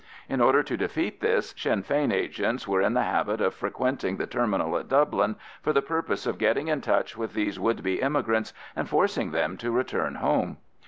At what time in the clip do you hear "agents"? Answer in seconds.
2.11-2.67